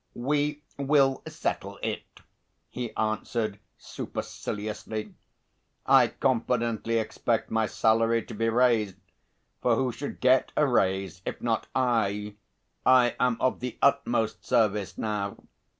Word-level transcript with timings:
"We 0.15 0.63
will 0.79 1.21
settle 1.27 1.77
it," 1.83 2.21
he 2.71 2.91
answered 2.97 3.59
superciliously. 3.77 5.13
"I 5.85 6.07
confidently 6.07 6.97
expect 6.97 7.51
my 7.51 7.67
salary 7.67 8.23
to 8.25 8.33
be 8.33 8.49
raised, 8.49 8.95
for 9.61 9.75
who 9.75 9.91
should 9.91 10.19
get 10.19 10.51
a 10.57 10.65
raise 10.65 11.21
if 11.23 11.39
not 11.39 11.67
I? 11.75 12.33
I 12.83 13.15
am 13.19 13.37
of 13.39 13.59
the 13.59 13.77
utmost 13.79 14.43
service 14.43 14.97
now. 14.97 15.37